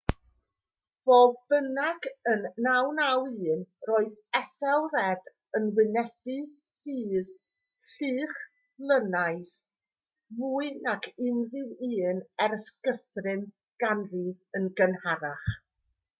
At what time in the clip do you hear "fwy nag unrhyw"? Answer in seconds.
10.39-11.75